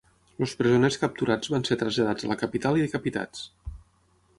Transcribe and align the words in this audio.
Els 0.45 0.53
presoners 0.61 0.97
capturats 1.01 1.53
van 1.57 1.67
ser 1.69 1.79
traslladats 1.83 2.27
a 2.29 2.33
la 2.35 2.41
capital 2.45 2.81
i 2.83 2.87
decapitats. 2.87 3.51